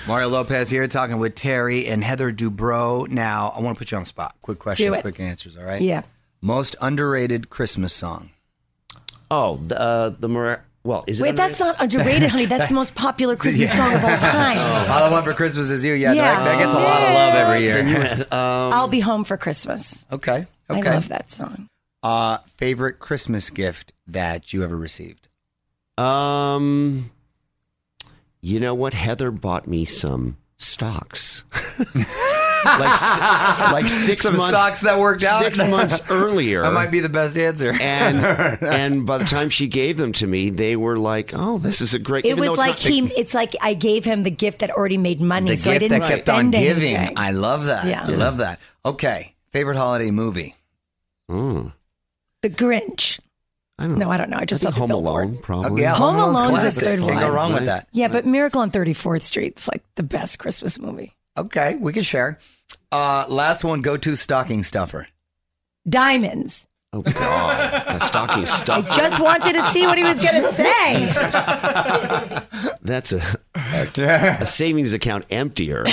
Mario 0.05 0.27
Lopez 0.27 0.69
here 0.69 0.85
talking 0.89 1.17
with 1.17 1.33
Terry 1.33 1.87
and 1.87 2.03
Heather 2.03 2.29
Dubrow. 2.29 3.07
Now, 3.07 3.53
I 3.55 3.61
want 3.61 3.77
to 3.77 3.79
put 3.79 3.91
you 3.91 3.95
on 3.97 4.03
the 4.03 4.07
spot. 4.07 4.35
Quick 4.41 4.59
questions, 4.59 4.97
quick 4.97 5.19
answers, 5.21 5.55
all 5.55 5.63
right? 5.63 5.81
Yeah. 5.81 6.01
Most 6.43 6.75
underrated 6.81 7.49
Christmas 7.49 7.93
song. 7.93 8.31
Oh, 9.31 9.61
the, 9.65 9.79
uh, 9.79 10.09
the 10.09 10.27
Mar- 10.27 10.65
well, 10.83 11.05
is 11.07 11.21
it? 11.21 11.23
Wait, 11.23 11.37
that's 11.37 11.57
not 11.57 11.77
underrated, 11.79 12.29
honey. 12.29 12.45
That's 12.45 12.67
the 12.67 12.75
most 12.75 12.93
popular 12.93 13.35
Christmas 13.37 13.71
song 13.71 13.93
of 13.95 14.03
all 14.03 14.17
time. 14.19 14.57
All 14.91 15.03
I 15.03 15.09
Want 15.09 15.23
for 15.23 15.33
Christmas 15.33 15.71
is 15.71 15.85
You. 15.85 15.93
Yeah, 15.93 16.11
Yeah. 16.11 16.35
That, 16.35 16.43
that 16.43 16.59
gets 16.59 16.75
a 16.75 16.79
lot 16.79 17.01
of 17.01 17.13
love 17.13 17.33
every 17.35 17.61
year. 17.61 18.25
I'll 18.31 18.89
be 18.89 18.99
home 18.99 19.23
for 19.23 19.37
Christmas. 19.37 20.05
okay. 20.11 20.45
okay. 20.69 20.89
I 20.89 20.93
love 20.95 21.07
that 21.07 21.31
song. 21.31 21.69
Uh, 22.03 22.39
favorite 22.45 22.99
Christmas 22.99 23.49
gift 23.49 23.93
that 24.05 24.51
you 24.51 24.65
ever 24.65 24.75
received? 24.75 25.29
Um, 25.97 27.09
you 28.41 28.59
know 28.59 28.73
what? 28.75 28.93
Heather 28.93 29.31
bought 29.31 29.65
me 29.65 29.85
some 29.85 30.35
stocks. 30.57 31.45
Like, 32.65 33.71
like 33.71 33.89
six 33.89 34.21
Some 34.23 34.37
months. 34.37 34.59
stocks 34.59 34.81
that 34.81 34.99
worked 34.99 35.23
out? 35.23 35.39
Six 35.39 35.63
months 35.63 36.01
earlier. 36.09 36.61
That 36.63 36.73
might 36.73 36.91
be 36.91 36.99
the 36.99 37.09
best 37.09 37.37
answer. 37.37 37.71
and 37.71 38.23
and 38.63 39.05
by 39.05 39.17
the 39.17 39.25
time 39.25 39.49
she 39.49 39.67
gave 39.67 39.97
them 39.97 40.11
to 40.13 40.27
me, 40.27 40.49
they 40.49 40.75
were 40.75 40.97
like, 40.97 41.31
"Oh, 41.33 41.57
this 41.57 41.81
is 41.81 41.93
a 41.93 41.99
great." 41.99 42.25
It 42.25 42.37
was 42.39 42.49
it's 42.49 42.57
like 42.57 42.69
not- 42.69 42.77
he. 42.79 42.99
It's 43.19 43.33
like 43.33 43.53
I 43.61 43.73
gave 43.73 44.05
him 44.05 44.23
the 44.23 44.31
gift 44.31 44.59
that 44.59 44.71
already 44.71 44.97
made 44.97 45.21
money, 45.21 45.51
the 45.51 45.57
so 45.57 45.71
I 45.71 45.73
gift 45.75 45.89
didn't 45.91 45.99
that 46.01 46.09
kept 46.17 46.29
on 46.29 46.51
spend 46.51 46.53
giving. 46.53 46.95
anything. 46.95 47.17
I 47.17 47.31
love 47.31 47.65
that. 47.65 47.85
Yeah. 47.85 48.03
I 48.03 48.09
love 48.09 48.37
that. 48.37 48.59
Okay. 48.85 49.35
Favorite 49.51 49.77
holiday 49.77 50.11
movie? 50.11 50.55
Mm, 51.29 51.71
the 52.41 52.49
Grinch. 52.49 53.19
I 53.79 53.87
don't 53.87 53.97
No, 53.97 54.05
know. 54.05 54.11
I 54.11 54.17
don't 54.17 54.29
know. 54.29 54.37
I 54.37 54.41
I 54.41 54.45
just 54.45 54.61
think 54.61 54.73
saw 54.75 54.79
Home 54.81 54.89
billboard. 54.89 55.25
Alone, 55.25 55.37
probably. 55.41 55.81
yeah, 55.81 55.95
Home 55.95 56.15
Alone's 56.15 56.39
Alone's 56.41 56.49
a 56.57 56.59
classic. 56.61 56.83
good 56.83 56.99
Can't 56.99 57.19
go 57.19 57.25
one. 57.27 57.33
wrong 57.35 57.53
with 57.53 57.65
that. 57.65 57.87
Yeah, 57.91 58.07
but 58.07 58.25
Miracle 58.25 58.61
on 58.61 58.69
34th 58.71 59.23
Street 59.23 59.57
is 59.57 59.67
like 59.67 59.81
the 59.95 60.03
best 60.03 60.37
Christmas 60.39 60.77
movie. 60.79 61.13
Okay, 61.37 61.75
we 61.79 61.93
can 61.93 62.03
share. 62.03 62.37
Uh, 62.91 63.25
last 63.27 63.63
one, 63.63 63.81
go 63.81 63.97
to 63.97 64.15
stocking 64.15 64.61
stuffer. 64.63 65.07
Diamonds. 65.87 66.67
Oh 66.95 67.01
God, 67.01 67.87
the 67.87 67.99
stocking 67.99 68.45
stuffer. 68.45 68.87
I 68.91 68.95
just 68.95 69.19
wanted 69.19 69.53
to 69.53 69.63
see 69.71 69.87
what 69.87 69.97
he 69.97 70.03
was 70.03 70.19
going 70.19 70.43
to 70.43 70.53
say. 70.53 71.09
That's 72.83 73.13
a 73.13 73.21
a 74.39 74.45
savings 74.45 74.93
account 74.93 75.25
emptier. 75.31 75.85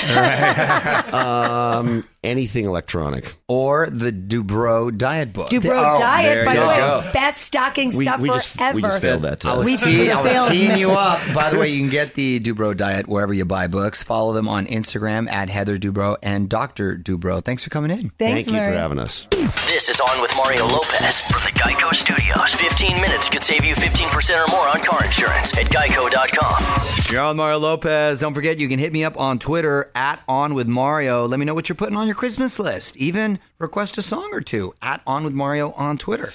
um, 1.15 2.05
anything 2.23 2.65
electronic. 2.67 3.35
Or 3.49 3.89
the 3.89 4.13
Dubrow 4.13 4.97
diet 4.97 5.33
book. 5.33 5.49
Dubrow 5.49 5.97
Oh, 5.97 5.99
Diet, 5.99 6.47
by 6.47 6.55
the 6.55 6.61
way, 6.61 6.77
go. 6.77 7.05
best 7.13 7.41
stocking 7.43 7.89
We, 7.97 8.05
stuffer 8.05 8.23
we 8.23 8.29
just 8.29 8.61
ever. 8.61 8.77
we 8.77 8.83
just 8.83 9.01
failed 9.03 9.23
that 9.23 9.45
I 9.45 9.57
was, 9.57 9.67
test. 9.71 9.87
We 9.87 9.93
tee- 9.93 10.11
I 10.11 10.23
was 10.23 10.49
teeing 10.49 10.77
you 10.77 10.91
up. 10.93 11.19
By 11.35 11.51
the 11.51 11.59
way, 11.59 11.69
you 11.69 11.81
can 11.81 11.91
get 11.91 12.15
the 12.15 12.39
Dubrow 12.41 12.77
diet 12.77 13.09
wherever 13.09 13.33
you 13.33 13.45
buy 13.45 13.67
books. 13.67 14.03
Follow 14.03 14.33
them 14.33 14.49
on 14.49 14.67
Instagram 14.67 15.29
at 15.31 15.49
Heather 15.51 15.77
Dubrow 15.79 16.17
and 16.23 16.49
Dr. 16.49 16.97
Dubrow. 16.97 17.43
Thanks 17.43 17.65
for 17.65 17.71
coming 17.71 17.91
in. 17.91 18.11
Thanks, 18.11 18.19
Thank 18.19 18.47
you 18.49 18.53
Mary. 18.53 18.73
for 18.75 18.79
having 18.79 18.99
us. 18.99 19.27
This 19.67 19.89
is 19.89 20.01
On 20.01 20.21
with 20.21 20.33
Mario 20.37 20.67
Lopez 20.67 21.21
from 21.31 21.41
the 21.43 21.59
Geico 21.59 21.95
Studios. 21.95 22.53
15 22.55 23.01
minutes 23.01 23.29
could 23.29 23.43
save 23.43 23.65
you 23.65 23.75
15% 23.75 24.37
or 24.37 24.51
more 24.53 24.69
on 24.69 24.81
car 24.83 25.05
insurance 25.05 25.57
at 25.57 25.67
geico.com. 25.67 27.13
You're 27.13 27.23
on 27.23 27.37
Mario 27.37 27.59
Lopez. 27.59 28.21
Don't 28.21 28.35
forget, 28.35 28.59
you 28.59 28.69
can 28.69 28.79
hit 28.79 28.93
me 28.93 29.05
up 29.05 29.19
on 29.19 29.39
Twitter 29.39 29.91
at 29.95 30.23
On 30.29 30.55
With 30.55 30.67
Mario. 30.69 31.27
Let 31.27 31.41
me 31.41 31.47
know 31.47 31.55
what 31.55 31.69
you're 31.69 31.77
putting 31.77 31.97
on 31.97 32.07
your 32.11 32.17
Christmas 32.17 32.59
list. 32.59 32.97
Even 32.97 33.39
request 33.61 33.97
a 33.97 34.03
song 34.03 34.31
or 34.33 34.41
two 34.41 34.75
at 34.83 35.01
On 35.07 35.23
With 35.23 35.33
Mario 35.33 35.71
on 35.75 35.97
Twitter. 35.97 36.31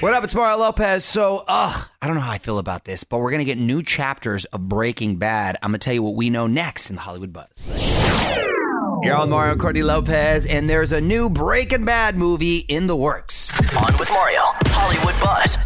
What 0.00 0.12
up? 0.12 0.24
It's 0.24 0.34
Mario 0.34 0.58
Lopez. 0.58 1.06
So, 1.06 1.38
uh, 1.48 1.84
I 2.02 2.06
don't 2.06 2.16
know 2.16 2.20
how 2.22 2.32
I 2.32 2.36
feel 2.36 2.58
about 2.58 2.84
this, 2.84 3.02
but 3.02 3.20
we're 3.20 3.30
going 3.30 3.38
to 3.38 3.46
get 3.46 3.56
new 3.56 3.82
chapters 3.82 4.44
of 4.46 4.68
Breaking 4.68 5.16
Bad. 5.16 5.56
I'm 5.62 5.70
going 5.70 5.80
to 5.80 5.84
tell 5.86 5.94
you 5.94 6.02
what 6.02 6.16
we 6.16 6.28
know 6.28 6.46
next 6.46 6.90
in 6.90 6.96
the 6.96 7.02
Hollywood 7.02 7.32
Buzz. 7.32 7.66
You're 9.02 9.16
on 9.16 9.30
Mario 9.30 9.56
Courtney 9.56 9.82
Lopez, 9.82 10.44
and 10.44 10.68
there's 10.68 10.92
a 10.92 11.00
new 11.00 11.30
Breaking 11.30 11.86
Bad 11.86 12.18
movie 12.18 12.58
in 12.58 12.88
the 12.88 12.96
works. 12.96 13.54
On 13.74 13.96
with 13.96 14.10
Mario, 14.10 14.42
Hollywood 14.66 15.14
Buzz. 15.22 15.56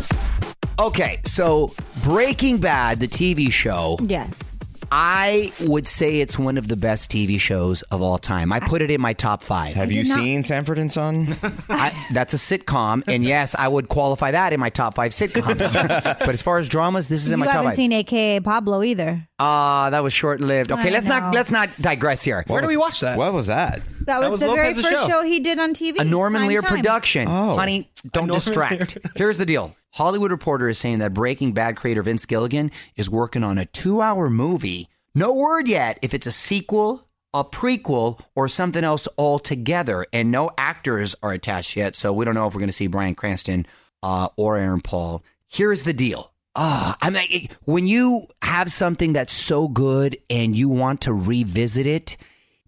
Okay, 0.78 1.20
so 1.24 1.74
Breaking 2.04 2.58
Bad, 2.58 3.00
the 3.00 3.08
TV 3.08 3.50
show, 3.50 3.98
Yes. 4.00 4.59
I 4.92 5.52
would 5.60 5.86
say 5.86 6.20
it's 6.20 6.38
one 6.38 6.58
of 6.58 6.68
the 6.68 6.76
best 6.76 7.10
TV 7.10 7.38
shows 7.38 7.82
of 7.82 8.02
all 8.02 8.18
time. 8.18 8.52
I 8.52 8.58
put 8.60 8.82
it 8.82 8.90
in 8.90 9.00
my 9.00 9.12
top 9.12 9.42
five. 9.42 9.74
Have 9.74 9.92
you 9.92 10.04
not- 10.04 10.14
seen 10.14 10.42
Sanford 10.42 10.78
and 10.78 10.90
Son? 10.90 11.38
I, 11.68 11.92
that's 12.12 12.34
a 12.34 12.36
sitcom, 12.36 13.04
and 13.06 13.24
yes, 13.24 13.54
I 13.56 13.68
would 13.68 13.88
qualify 13.88 14.32
that 14.32 14.52
in 14.52 14.58
my 14.58 14.70
top 14.70 14.94
five 14.94 15.12
sitcoms. 15.12 15.58
but 16.18 16.28
as 16.28 16.42
far 16.42 16.58
as 16.58 16.68
dramas, 16.68 17.08
this 17.08 17.24
is 17.24 17.30
in 17.30 17.38
you 17.38 17.44
my 17.44 17.46
top 17.46 17.54
haven't 17.56 17.70
five. 17.70 17.76
seen 17.76 17.92
AKA 17.92 18.40
Pablo 18.40 18.82
either. 18.82 19.28
Ah, 19.38 19.90
that 19.90 20.02
was 20.02 20.12
short 20.12 20.40
lived. 20.40 20.72
Okay, 20.72 20.88
I 20.88 20.92
let's 20.92 21.06
not 21.06 21.34
let's 21.34 21.50
not 21.50 21.70
digress 21.80 22.22
here. 22.22 22.44
Where 22.46 22.60
do 22.60 22.66
we 22.68 22.76
watch 22.76 23.00
that? 23.00 23.16
what 23.16 23.32
was 23.32 23.46
that? 23.46 23.82
That 24.06 24.20
was, 24.20 24.30
was 24.32 24.40
the 24.40 24.46
very 24.46 24.68
Lopez's 24.68 24.86
first 24.86 25.02
show. 25.02 25.08
show. 25.08 25.22
he 25.22 25.40
did 25.40 25.58
on 25.58 25.72
TV. 25.72 26.00
A 26.00 26.04
Norman 26.04 26.40
Prime 26.40 26.48
Lear 26.48 26.62
time. 26.62 26.76
production. 26.76 27.28
Oh. 27.28 27.56
Honey, 27.56 27.88
don't 28.12 28.26
distract. 28.32 28.98
Here's 29.14 29.38
the 29.38 29.46
deal. 29.46 29.76
Hollywood 29.92 30.30
Reporter 30.30 30.68
is 30.68 30.78
saying 30.78 31.00
that 31.00 31.14
Breaking 31.14 31.52
Bad 31.52 31.76
creator 31.76 32.02
Vince 32.02 32.26
Gilligan 32.26 32.70
is 32.96 33.10
working 33.10 33.42
on 33.42 33.58
a 33.58 33.66
two-hour 33.66 34.30
movie. 34.30 34.88
No 35.14 35.34
word 35.34 35.68
yet 35.68 35.98
if 36.02 36.14
it's 36.14 36.26
a 36.26 36.32
sequel, 36.32 37.08
a 37.34 37.44
prequel, 37.44 38.20
or 38.36 38.48
something 38.48 38.84
else 38.84 39.08
altogether. 39.18 40.06
And 40.12 40.30
no 40.30 40.50
actors 40.56 41.16
are 41.22 41.32
attached 41.32 41.76
yet, 41.76 41.94
so 41.94 42.12
we 42.12 42.24
don't 42.24 42.34
know 42.34 42.46
if 42.46 42.54
we're 42.54 42.60
going 42.60 42.68
to 42.68 42.72
see 42.72 42.86
Bryan 42.86 43.14
Cranston 43.14 43.66
uh, 44.02 44.28
or 44.36 44.56
Aaron 44.56 44.80
Paul. 44.80 45.24
Here's 45.48 45.82
the 45.82 45.92
deal. 45.92 46.32
Ah, 46.54 46.96
I 47.00 47.10
mean, 47.10 47.48
when 47.64 47.86
you 47.86 48.22
have 48.42 48.72
something 48.72 49.12
that's 49.12 49.32
so 49.32 49.68
good 49.68 50.16
and 50.28 50.56
you 50.56 50.68
want 50.68 51.02
to 51.02 51.12
revisit 51.12 51.86
it, 51.86 52.16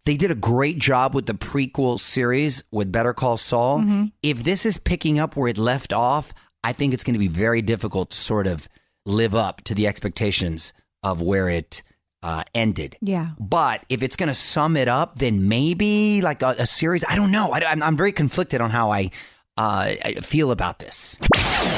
they 0.04 0.16
did 0.16 0.30
a 0.30 0.36
great 0.36 0.78
job 0.78 1.14
with 1.14 1.26
the 1.26 1.34
prequel 1.34 1.98
series 1.98 2.64
with 2.72 2.90
Better 2.90 3.12
Call 3.12 3.36
Saul. 3.36 4.10
If 4.22 4.42
this 4.42 4.66
is 4.66 4.78
picking 4.78 5.18
up 5.18 5.36
where 5.36 5.48
it 5.48 5.58
left 5.58 5.92
off, 5.92 6.32
I 6.64 6.73
think 6.73 6.95
it's 6.95 7.04
going 7.04 7.14
to 7.14 7.19
be 7.19 7.28
very 7.28 7.62
difficult 7.62 8.11
to 8.11 8.16
sort 8.16 8.47
of 8.47 8.69
live 9.04 9.35
up 9.35 9.62
to 9.64 9.75
the 9.75 9.87
expectations 9.87 10.73
of 11.02 11.21
where 11.21 11.49
it 11.49 11.83
uh, 12.23 12.45
ended. 12.54 12.97
Yeah. 13.00 13.31
But 13.38 13.85
if 13.88 14.02
it's 14.02 14.16
going 14.16 14.28
to 14.28 14.35
sum 14.35 14.76
it 14.76 14.88
up, 14.88 15.16
then 15.16 15.49
maybe 15.49 16.23
like 16.23 16.42
a, 16.42 16.54
a 16.59 16.66
series. 16.66 17.04
I 17.09 17.16
don't 17.16 17.33
know. 17.33 17.50
I, 17.50 17.61
am 17.73 17.83
I'm 17.83 17.97
very 17.97 18.12
conflicted 18.12 18.61
on 18.61 18.71
how 18.71 18.92
I, 18.92 19.11
uh, 19.57 19.92
I 20.04 20.14
feel 20.23 20.50
about 20.50 20.78
this. 20.78 21.19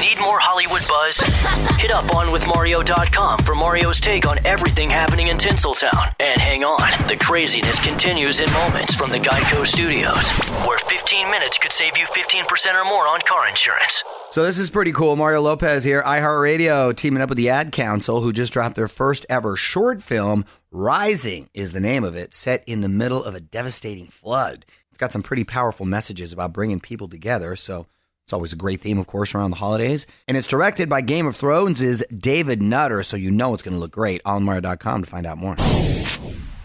Need 0.00 0.20
more 0.20 0.38
Hollywood 0.38 0.86
buzz? 0.86 1.18
Hit 1.80 1.90
up 1.90 2.04
onwithmario.com 2.06 3.40
for 3.40 3.54
Mario's 3.54 4.00
take 4.00 4.26
on 4.26 4.38
everything 4.46 4.90
happening 4.90 5.28
in 5.28 5.38
Tinseltown. 5.38 6.12
And 6.20 6.40
hang 6.40 6.64
on, 6.64 6.90
the 7.08 7.16
craziness 7.16 7.78
continues 7.78 8.40
in 8.40 8.52
moments 8.52 8.94
from 8.94 9.10
the 9.10 9.18
Geico 9.18 9.66
Studios, 9.66 10.30
where 10.66 10.78
15 10.78 11.30
minutes 11.30 11.58
could 11.58 11.72
save 11.72 11.96
you 11.96 12.06
15% 12.06 12.74
or 12.74 12.84
more 12.84 13.08
on 13.08 13.20
car 13.22 13.48
insurance. 13.48 14.04
So 14.34 14.42
this 14.42 14.58
is 14.58 14.68
pretty 14.68 14.90
cool. 14.90 15.14
Mario 15.14 15.42
Lopez 15.42 15.84
here, 15.84 16.02
iHeartRadio, 16.02 16.96
teaming 16.96 17.22
up 17.22 17.28
with 17.28 17.38
the 17.38 17.50
Ad 17.50 17.70
Council, 17.70 18.20
who 18.20 18.32
just 18.32 18.52
dropped 18.52 18.74
their 18.74 18.88
first 18.88 19.24
ever 19.28 19.54
short 19.54 20.02
film. 20.02 20.44
Rising 20.72 21.48
is 21.54 21.72
the 21.72 21.78
name 21.78 22.02
of 22.02 22.16
it, 22.16 22.34
set 22.34 22.64
in 22.66 22.80
the 22.80 22.88
middle 22.88 23.22
of 23.22 23.36
a 23.36 23.40
devastating 23.40 24.08
flood. 24.08 24.66
It's 24.90 24.98
got 24.98 25.12
some 25.12 25.22
pretty 25.22 25.44
powerful 25.44 25.86
messages 25.86 26.32
about 26.32 26.52
bringing 26.52 26.80
people 26.80 27.06
together. 27.06 27.54
So 27.54 27.86
it's 28.24 28.32
always 28.32 28.52
a 28.52 28.56
great 28.56 28.80
theme, 28.80 28.98
of 28.98 29.06
course, 29.06 29.36
around 29.36 29.52
the 29.52 29.58
holidays. 29.58 30.04
And 30.26 30.36
it's 30.36 30.48
directed 30.48 30.88
by 30.88 31.00
Game 31.02 31.28
of 31.28 31.36
Thrones' 31.36 32.02
David 32.06 32.60
Nutter, 32.60 33.04
so 33.04 33.16
you 33.16 33.30
know 33.30 33.54
it's 33.54 33.62
going 33.62 33.74
to 33.74 33.78
look 33.78 33.92
great. 33.92 34.20
OnMario.com 34.24 35.04
to 35.04 35.08
find 35.08 35.26
out 35.26 35.38
more. 35.38 35.54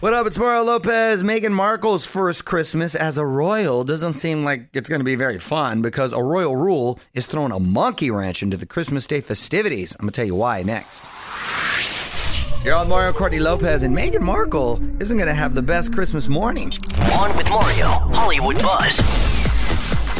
What 0.00 0.14
up? 0.14 0.26
It's 0.26 0.38
Mario 0.38 0.62
Lopez. 0.62 1.22
Meghan 1.22 1.52
Markle's 1.52 2.06
first 2.06 2.46
Christmas 2.46 2.94
as 2.94 3.18
a 3.18 3.26
royal 3.26 3.84
doesn't 3.84 4.14
seem 4.14 4.42
like 4.42 4.68
it's 4.72 4.88
going 4.88 5.00
to 5.00 5.04
be 5.04 5.14
very 5.14 5.38
fun 5.38 5.82
because 5.82 6.14
a 6.14 6.22
royal 6.22 6.56
rule 6.56 6.98
is 7.12 7.26
throwing 7.26 7.52
a 7.52 7.60
monkey 7.60 8.10
wrench 8.10 8.42
into 8.42 8.56
the 8.56 8.64
Christmas 8.64 9.06
Day 9.06 9.20
festivities. 9.20 9.94
I'm 10.00 10.04
going 10.06 10.12
to 10.12 10.16
tell 10.16 10.24
you 10.24 10.36
why 10.36 10.62
next. 10.62 11.04
You're 12.64 12.76
on 12.76 12.88
Mario 12.88 13.12
Courtney 13.12 13.40
Lopez, 13.40 13.82
and 13.82 13.94
Meghan 13.94 14.22
Markle 14.22 14.80
isn't 15.02 15.18
going 15.18 15.28
to 15.28 15.34
have 15.34 15.52
the 15.52 15.60
best 15.60 15.92
Christmas 15.92 16.28
morning. 16.28 16.72
On 17.18 17.36
with 17.36 17.50
Mario, 17.50 17.88
Hollywood 17.88 18.56
Buzz. 18.56 18.98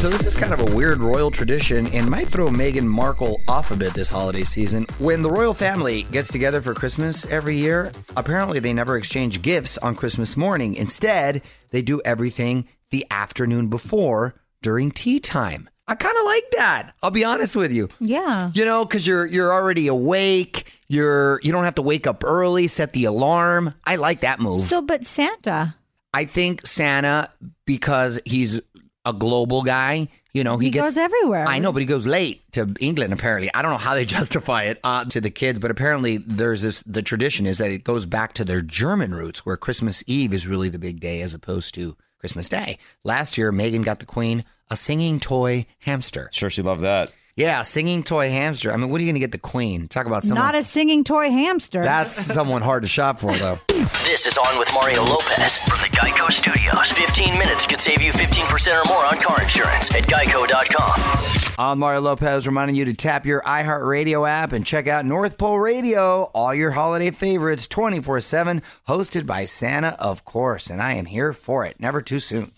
So 0.01 0.09
this 0.09 0.25
is 0.25 0.35
kind 0.35 0.51
of 0.51 0.59
a 0.59 0.75
weird 0.75 1.03
royal 1.03 1.29
tradition 1.29 1.85
and 1.93 2.09
might 2.09 2.27
throw 2.27 2.47
Meghan 2.47 2.87
Markle 2.87 3.39
off 3.47 3.69
a 3.69 3.75
bit 3.75 3.93
this 3.93 4.09
holiday 4.09 4.41
season. 4.41 4.87
When 4.97 5.21
the 5.21 5.29
royal 5.29 5.53
family 5.53 6.07
gets 6.11 6.31
together 6.31 6.59
for 6.59 6.73
Christmas 6.73 7.27
every 7.27 7.55
year, 7.55 7.91
apparently 8.17 8.57
they 8.57 8.73
never 8.73 8.97
exchange 8.97 9.43
gifts 9.43 9.77
on 9.77 9.93
Christmas 9.93 10.35
morning. 10.35 10.73
Instead, 10.73 11.43
they 11.69 11.83
do 11.83 12.01
everything 12.03 12.67
the 12.89 13.05
afternoon 13.11 13.67
before 13.67 14.33
during 14.63 14.89
tea 14.89 15.19
time. 15.19 15.69
I 15.87 15.93
kind 15.93 16.17
of 16.17 16.25
like 16.25 16.49
that. 16.57 16.93
I'll 17.03 17.11
be 17.11 17.23
honest 17.23 17.55
with 17.55 17.71
you. 17.71 17.87
Yeah. 17.99 18.49
You 18.55 18.65
know, 18.65 18.83
because 18.83 19.05
you're 19.05 19.27
you're 19.27 19.53
already 19.53 19.85
awake. 19.85 20.79
You're 20.87 21.39
you 21.43 21.51
don't 21.51 21.65
have 21.65 21.75
to 21.75 21.83
wake 21.83 22.07
up 22.07 22.23
early, 22.23 22.65
set 22.65 22.93
the 22.93 23.05
alarm. 23.05 23.75
I 23.85 23.97
like 23.97 24.21
that 24.21 24.39
move. 24.39 24.63
So, 24.63 24.81
but 24.81 25.05
Santa. 25.05 25.75
I 26.13 26.25
think 26.25 26.65
Santa 26.65 27.29
because 27.65 28.19
he's 28.25 28.61
a 29.05 29.13
global 29.13 29.63
guy. 29.63 30.07
You 30.33 30.43
know, 30.43 30.57
he, 30.57 30.67
He 30.67 30.71
gets 30.71 30.85
goes 30.85 30.97
everywhere. 30.97 31.45
I 31.47 31.59
know, 31.59 31.71
but 31.71 31.81
he 31.81 31.85
goes 31.85 32.07
late 32.07 32.41
to 32.53 32.73
England. 32.79 33.11
Apparently, 33.11 33.53
I 33.53 33.61
don't 33.61 33.71
know 33.71 33.77
how 33.77 33.95
they 33.95 34.05
justify 34.19 34.63
it 34.63 34.79
uh, 34.83 35.05
to 35.05 35.19
the 35.19 35.29
kids, 35.29 35.59
but 35.59 35.71
apparently 35.71 36.17
there's 36.17 36.61
this. 36.61 36.83
The 36.85 37.01
tradition 37.01 37.45
is 37.45 37.57
that 37.57 37.71
it 37.71 37.83
goes 37.83 38.05
back 38.05 38.33
to 38.33 38.45
their 38.45 38.61
German 38.61 39.13
roots, 39.13 39.45
where 39.45 39.57
Christmas 39.57 40.03
Eve 40.07 40.33
is 40.33 40.47
really 40.47 40.69
the 40.69 40.79
big 40.79 40.99
day 40.99 41.21
as 41.21 41.33
opposed 41.33 41.73
to 41.75 41.97
Christmas 42.19 42.47
Day. 42.47 42.77
Last 43.03 43.37
year, 43.37 43.51
Meghan 43.51 43.83
got 43.83 43.99
the 43.99 44.05
Queen 44.05 44.45
a 44.69 44.77
singing 44.77 45.19
toy 45.19 45.65
hamster. 45.79 46.29
Sure, 46.31 46.49
she 46.49 46.61
loved 46.61 46.81
that. 46.81 47.11
Yeah, 47.35 47.61
singing 47.63 48.03
toy 48.03 48.29
hamster. 48.29 48.73
I 48.73 48.77
mean, 48.77 48.89
what 48.89 48.99
are 48.99 49.03
you 49.03 49.07
going 49.07 49.15
to 49.15 49.19
get 49.21 49.31
the 49.31 49.37
Queen? 49.37 49.87
Talk 49.87 50.05
about 50.05 50.23
someone. 50.23 50.45
Not 50.45 50.55
a 50.55 50.63
singing 50.63 51.03
toy 51.03 51.29
hamster. 51.29 51.81
that's 51.83 52.13
someone 52.33 52.61
hard 52.61 52.83
to 52.83 52.89
shop 52.89 53.19
for, 53.19 53.35
though. 53.37 53.57
This 54.03 54.27
is 54.27 54.37
On 54.37 54.59
with 54.59 54.69
Mario 54.73 55.03
Lopez 55.03 55.57
from 55.59 55.79
the 55.79 55.97
Geico 55.97 56.29
Studios. 56.31 56.91
15 56.91 57.39
minutes 57.39 57.65
could 57.65 57.79
save 57.79 58.01
you 58.01 58.11
15% 58.11 58.83
or 58.85 58.89
more 58.89 59.05
on 59.05 59.17
car 59.17 59.41
insurance 59.41 59.93
at 59.95 60.03
geico.com. 60.03 61.55
I'm 61.57 61.79
Mario 61.79 62.01
Lopez 62.01 62.47
reminding 62.47 62.75
you 62.75 62.85
to 62.85 62.93
tap 62.93 63.25
your 63.25 63.41
iHeartRadio 63.43 64.27
app 64.27 64.51
and 64.51 64.65
check 64.65 64.87
out 64.87 65.05
North 65.05 65.37
Pole 65.37 65.59
Radio, 65.59 66.29
all 66.33 66.53
your 66.53 66.71
holiday 66.71 67.11
favorites 67.11 67.67
24 67.67 68.19
7, 68.21 68.61
hosted 68.87 69.25
by 69.25 69.45
Santa, 69.45 69.95
of 69.99 70.25
course. 70.25 70.69
And 70.69 70.81
I 70.81 70.95
am 70.95 71.05
here 71.05 71.31
for 71.33 71.65
it. 71.65 71.79
Never 71.79 72.01
too 72.01 72.19
soon. 72.19 72.51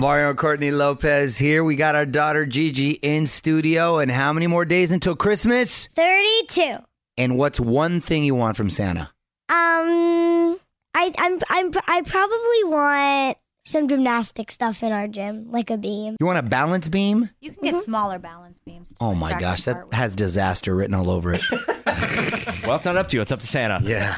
Mario 0.00 0.30
and 0.30 0.38
Courtney 0.38 0.70
Lopez 0.70 1.36
here. 1.36 1.62
We 1.62 1.76
got 1.76 1.94
our 1.94 2.06
daughter 2.06 2.46
Gigi 2.46 2.92
in 2.92 3.26
studio. 3.26 3.98
And 3.98 4.10
how 4.10 4.32
many 4.32 4.46
more 4.46 4.64
days 4.64 4.92
until 4.92 5.14
Christmas? 5.14 5.90
32. 5.94 6.78
And 7.18 7.36
what's 7.36 7.60
one 7.60 8.00
thing 8.00 8.24
you 8.24 8.34
want 8.34 8.56
from 8.56 8.70
Santa? 8.70 9.10
Um, 9.50 10.58
I 10.94 11.12
I'm 11.18 11.38
I'm 11.50 11.70
I 11.86 12.00
probably 12.00 12.64
want 12.64 13.36
some 13.66 13.88
gymnastic 13.88 14.50
stuff 14.50 14.82
in 14.82 14.90
our 14.90 15.06
gym, 15.06 15.50
like 15.50 15.68
a 15.68 15.76
beam. 15.76 16.16
You 16.18 16.24
want 16.26 16.38
a 16.38 16.42
balance 16.42 16.88
beam? 16.88 17.28
you 17.42 17.52
can 17.52 17.62
get 17.62 17.84
smaller 17.84 18.18
balance 18.18 18.58
beams. 18.64 18.90
Oh 19.02 19.14
my 19.14 19.38
gosh, 19.38 19.64
that 19.64 19.84
has 19.92 20.14
disaster 20.14 20.74
written 20.74 20.94
all 20.94 21.10
over 21.10 21.34
it. 21.34 21.42
Well, 22.66 22.76
it's 22.76 22.84
not 22.84 22.96
up 22.96 23.08
to 23.08 23.16
you. 23.16 23.22
It's 23.22 23.32
up 23.32 23.40
to 23.40 23.46
Santa. 23.46 23.80
Yeah. 23.82 24.14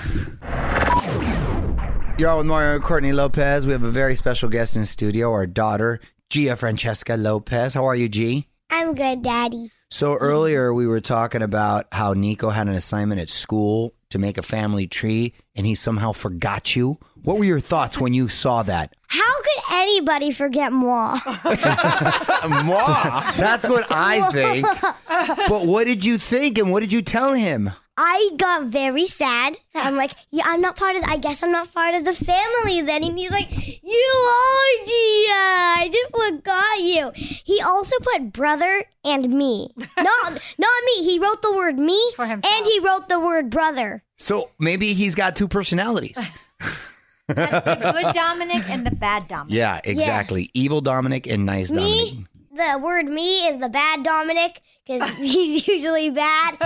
You're 2.22 2.30
on 2.30 2.38
with 2.38 2.46
Mario 2.46 2.76
and 2.76 2.84
Courtney 2.84 3.12
Lopez. 3.12 3.66
We 3.66 3.72
have 3.72 3.82
a 3.82 3.90
very 3.90 4.14
special 4.14 4.48
guest 4.48 4.76
in 4.76 4.84
studio, 4.84 5.32
our 5.32 5.44
daughter, 5.44 5.98
Gia 6.30 6.54
Francesca 6.54 7.16
Lopez. 7.16 7.74
How 7.74 7.84
are 7.84 7.96
you, 7.96 8.08
G? 8.08 8.46
I'm 8.70 8.94
good, 8.94 9.22
Daddy. 9.24 9.72
So 9.90 10.14
earlier 10.14 10.72
we 10.72 10.86
were 10.86 11.00
talking 11.00 11.42
about 11.42 11.88
how 11.90 12.12
Nico 12.12 12.50
had 12.50 12.68
an 12.68 12.74
assignment 12.74 13.20
at 13.20 13.28
school 13.28 13.92
to 14.10 14.20
make 14.20 14.38
a 14.38 14.42
family 14.42 14.86
tree 14.86 15.34
and 15.56 15.66
he 15.66 15.74
somehow 15.74 16.12
forgot 16.12 16.76
you. 16.76 16.96
What 17.24 17.38
were 17.38 17.44
your 17.44 17.58
thoughts 17.58 17.98
when 17.98 18.14
you 18.14 18.28
saw 18.28 18.62
that? 18.62 18.94
How 19.08 19.42
could 19.42 19.62
anybody 19.72 20.30
forget 20.30 20.70
moi? 20.70 21.18
Moi? 21.24 23.22
That's 23.36 23.68
what 23.68 23.90
I 23.90 24.30
think. 24.30 24.68
But 25.48 25.66
what 25.66 25.86
did 25.86 26.04
you 26.04 26.18
think 26.18 26.56
and 26.58 26.70
what 26.70 26.80
did 26.80 26.92
you 26.92 27.02
tell 27.02 27.32
him? 27.32 27.70
I 27.96 28.30
got 28.38 28.64
very 28.64 29.06
sad. 29.06 29.58
I'm 29.74 29.96
like, 29.96 30.12
yeah, 30.30 30.44
I'm 30.46 30.60
not 30.62 30.76
part 30.76 30.96
of. 30.96 31.04
I 31.04 31.18
guess 31.18 31.42
I'm 31.42 31.52
not 31.52 31.72
part 31.74 31.94
of 31.94 32.04
the 32.04 32.14
family 32.14 32.80
then. 32.80 33.04
And 33.04 33.18
he's 33.18 33.30
like, 33.30 33.50
you 33.50 34.28
are, 34.28 34.86
Gia. 34.86 35.32
I 35.34 35.90
just 35.92 36.10
forgot 36.14 36.80
you. 36.80 37.10
He 37.14 37.60
also 37.60 37.96
put 38.00 38.32
brother 38.32 38.84
and 39.04 39.28
me. 39.30 39.70
Not, 39.96 40.38
not 40.58 40.84
me. 40.86 41.02
He 41.04 41.18
wrote 41.18 41.42
the 41.42 41.52
word 41.52 41.78
me 41.78 42.00
For 42.16 42.26
himself. 42.26 42.54
and 42.54 42.66
he 42.66 42.78
wrote 42.80 43.08
the 43.08 43.20
word 43.20 43.50
brother. 43.50 44.02
So 44.16 44.50
maybe 44.58 44.94
he's 44.94 45.14
got 45.14 45.36
two 45.36 45.48
personalities. 45.48 46.28
That's 47.28 47.64
the 47.64 47.92
good 47.92 48.14
Dominic 48.14 48.68
and 48.68 48.86
the 48.86 48.90
bad 48.90 49.28
Dominic. 49.28 49.54
Yeah, 49.54 49.80
exactly. 49.84 50.50
Evil 50.54 50.80
Dominic 50.80 51.26
and 51.26 51.44
nice 51.46 51.70
Dominic. 51.70 52.26
Me, 52.52 52.62
the 52.70 52.78
word 52.78 53.06
me 53.06 53.48
is 53.48 53.58
the 53.58 53.68
bad 53.68 54.02
Dominic 54.02 54.60
because 54.86 55.08
he's 55.16 55.66
usually 55.66 56.10
bad, 56.10 56.56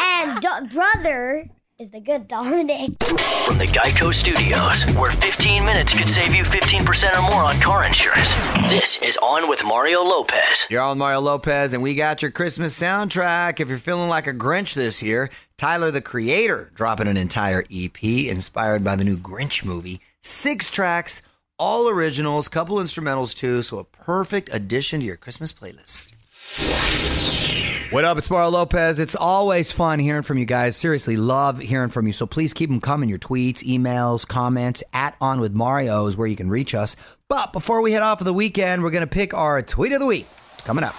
and 0.00 0.40
do- 0.40 0.74
brother 0.74 1.50
is 1.78 1.90
the 1.90 2.00
good 2.00 2.26
Dominic. 2.26 2.92
From 3.44 3.58
the 3.58 3.66
Geico 3.66 4.14
Studios, 4.14 4.90
where 4.96 5.10
15 5.12 5.64
minutes 5.66 5.92
could 5.92 6.08
save 6.08 6.34
you 6.34 6.44
15% 6.44 7.18
or 7.18 7.30
more 7.30 7.42
on 7.42 7.60
car 7.60 7.84
insurance. 7.84 8.34
This 8.70 8.96
is 9.02 9.18
On 9.18 9.46
with 9.46 9.62
Mario 9.66 10.02
Lopez. 10.02 10.66
You're 10.70 10.80
on 10.80 10.96
Mario 10.96 11.20
Lopez, 11.20 11.74
and 11.74 11.82
we 11.82 11.94
got 11.94 12.22
your 12.22 12.30
Christmas 12.30 12.80
soundtrack. 12.80 13.60
If 13.60 13.68
you're 13.68 13.76
feeling 13.76 14.08
like 14.08 14.26
a 14.26 14.32
Grinch 14.32 14.74
this 14.74 15.02
year, 15.02 15.28
Tyler 15.58 15.90
the 15.90 16.00
Creator 16.00 16.70
dropping 16.74 17.08
an 17.08 17.18
entire 17.18 17.64
EP 17.70 18.02
inspired 18.02 18.82
by 18.82 18.96
the 18.96 19.04
new 19.04 19.18
Grinch 19.18 19.62
movie. 19.62 20.00
Six 20.22 20.70
tracks, 20.70 21.20
all 21.58 21.88
originals, 21.88 22.48
couple 22.48 22.76
instrumentals 22.76 23.36
too, 23.36 23.62
so 23.62 23.78
a 23.78 23.84
perfect 23.84 24.50
addition 24.52 25.00
to 25.00 25.06
your 25.06 25.16
Christmas 25.16 25.52
playlist. 25.52 26.12
What 27.92 28.04
up? 28.04 28.18
It's 28.18 28.28
Mario 28.28 28.50
Lopez. 28.50 28.98
It's 28.98 29.14
always 29.14 29.72
fun 29.72 30.00
hearing 30.00 30.22
from 30.22 30.38
you 30.38 30.46
guys. 30.46 30.76
Seriously, 30.76 31.16
love 31.16 31.60
hearing 31.60 31.90
from 31.90 32.06
you. 32.08 32.12
So 32.12 32.26
please 32.26 32.52
keep 32.52 32.68
them 32.68 32.80
coming. 32.80 33.08
Your 33.08 33.18
tweets, 33.18 33.62
emails, 33.62 34.26
comments 34.26 34.82
at 34.92 35.14
On 35.20 35.38
With 35.38 35.52
Mario 35.52 36.06
is 36.06 36.16
where 36.16 36.26
you 36.26 36.34
can 36.34 36.50
reach 36.50 36.74
us. 36.74 36.96
But 37.28 37.52
before 37.52 37.82
we 37.82 37.92
head 37.92 38.02
off 38.02 38.18
for 38.18 38.24
the 38.24 38.32
weekend, 38.32 38.82
we're 38.82 38.90
going 38.90 39.02
to 39.02 39.06
pick 39.06 39.32
our 39.32 39.62
tweet 39.62 39.92
of 39.92 40.00
the 40.00 40.06
week. 40.06 40.26
It's 40.54 40.62
coming 40.64 40.82
up. 40.82 40.94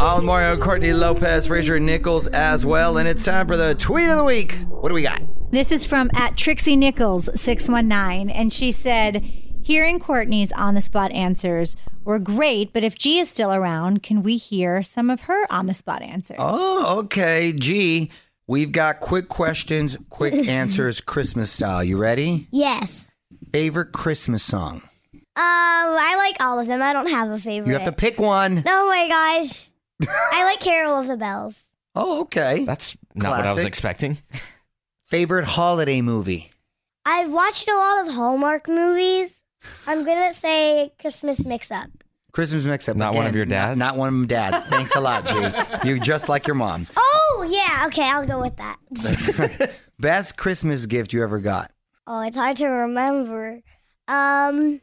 I'm 0.00 0.24
Mario 0.24 0.56
Courtney 0.56 0.94
Lopez, 0.94 1.46
Fraser 1.46 1.78
Nichols 1.78 2.26
as 2.28 2.64
well, 2.64 2.96
and 2.96 3.06
it's 3.06 3.22
time 3.22 3.46
for 3.46 3.58
the 3.58 3.74
tweet 3.74 4.08
of 4.08 4.16
the 4.16 4.24
week. 4.24 4.54
What 4.68 4.88
do 4.88 4.94
we 4.94 5.02
got? 5.02 5.20
This 5.50 5.72
is 5.72 5.84
from 5.84 6.10
at 6.14 6.36
Trixie 6.36 6.76
Nichols 6.76 7.28
six 7.40 7.68
one 7.68 7.88
nine, 7.88 8.30
and 8.30 8.52
she 8.52 8.70
said, 8.70 9.16
"Hearing 9.62 9.98
Courtney's 9.98 10.52
on 10.52 10.74
the 10.74 10.80
spot 10.80 11.10
answers 11.12 11.76
were 12.04 12.18
great, 12.20 12.72
but 12.72 12.84
if 12.84 12.96
G 12.96 13.18
is 13.18 13.28
still 13.28 13.52
around, 13.52 14.02
can 14.02 14.22
we 14.22 14.36
hear 14.36 14.82
some 14.84 15.10
of 15.10 15.22
her 15.22 15.50
on 15.52 15.66
the 15.66 15.74
spot 15.74 16.02
answers?" 16.02 16.36
Oh, 16.38 17.00
okay. 17.00 17.52
Gee, 17.52 18.10
we've 18.46 18.70
got 18.70 19.00
quick 19.00 19.28
questions, 19.28 19.98
quick 20.08 20.34
answers, 20.48 21.00
Christmas 21.00 21.50
style. 21.50 21.82
You 21.82 21.98
ready? 21.98 22.46
Yes. 22.52 23.10
Favorite 23.52 23.90
Christmas 23.92 24.44
song? 24.44 24.82
Um, 25.12 25.22
I 25.36 26.14
like 26.16 26.36
all 26.40 26.60
of 26.60 26.68
them. 26.68 26.80
I 26.80 26.92
don't 26.92 27.10
have 27.10 27.28
a 27.30 27.38
favorite. 27.38 27.66
You 27.68 27.74
have 27.74 27.84
to 27.86 27.92
pick 27.92 28.20
one. 28.20 28.62
Oh 28.66 28.88
my 28.88 29.08
gosh. 29.08 29.68
I 30.32 30.44
like 30.44 30.60
Carol 30.60 30.96
of 30.98 31.08
the 31.08 31.16
Bells. 31.16 31.70
Oh, 31.96 32.20
okay. 32.22 32.64
That's 32.64 32.96
not 33.16 33.30
what 33.30 33.40
I 33.40 33.42
was 33.42 33.52
Classic. 33.54 33.66
expecting. 33.66 34.18
Favorite 35.10 35.44
holiday 35.44 36.00
movie? 36.02 36.52
I've 37.04 37.32
watched 37.32 37.68
a 37.68 37.74
lot 37.74 38.06
of 38.06 38.14
Hallmark 38.14 38.68
movies. 38.68 39.42
I'm 39.88 40.04
gonna 40.04 40.32
say 40.32 40.92
Christmas 41.00 41.44
Mix 41.44 41.72
Up. 41.72 41.88
Christmas 42.30 42.62
mix 42.64 42.88
up. 42.88 42.96
Not 42.96 43.16
one 43.16 43.26
of 43.26 43.34
your 43.34 43.44
dads? 43.44 43.76
not 43.76 43.96
one 43.96 44.06
of 44.06 44.14
them 44.14 44.26
dads. 44.28 44.66
Thanks 44.66 44.94
a 44.94 45.00
lot, 45.00 45.26
G. 45.26 45.34
You're 45.88 45.98
just 45.98 46.28
like 46.28 46.46
your 46.46 46.54
mom. 46.54 46.86
Oh 46.96 47.44
yeah, 47.50 47.86
okay, 47.88 48.04
I'll 48.04 48.24
go 48.24 48.40
with 48.40 48.54
that. 48.58 49.72
Best 49.98 50.36
Christmas 50.36 50.86
gift 50.86 51.12
you 51.12 51.24
ever 51.24 51.40
got? 51.40 51.72
oh, 52.06 52.20
it's 52.22 52.36
hard 52.36 52.56
to 52.58 52.66
remember. 52.68 53.62
Um, 54.06 54.80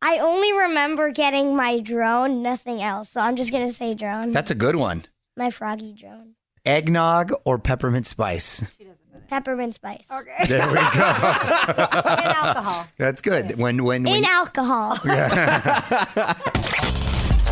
I 0.00 0.18
only 0.20 0.52
remember 0.52 1.10
getting 1.10 1.56
my 1.56 1.80
drone, 1.80 2.42
nothing 2.44 2.80
else. 2.80 3.10
So 3.10 3.20
I'm 3.20 3.34
just 3.34 3.50
gonna 3.50 3.72
say 3.72 3.94
drone. 3.94 4.30
That's 4.30 4.52
a 4.52 4.54
good 4.54 4.76
one. 4.76 5.02
my 5.36 5.50
froggy 5.50 5.94
drone. 5.94 6.36
Eggnog 6.64 7.32
or 7.44 7.58
peppermint 7.58 8.06
spice? 8.06 8.62
Peppermint 9.34 9.74
spice. 9.74 10.06
Okay. 10.12 10.46
There 10.46 10.68
we 10.68 10.74
go. 10.74 10.80
And 10.84 12.36
alcohol. 12.38 12.86
That's 12.98 13.20
good. 13.20 13.58
When 13.58 13.82
when, 13.82 14.04
when 14.04 14.14
In 14.14 14.24
alcohol. 14.24 14.90